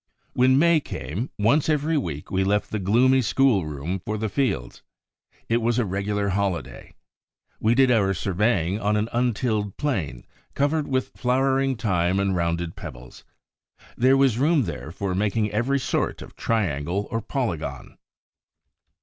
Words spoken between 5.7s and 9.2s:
a regular holiday. We did our surveying on an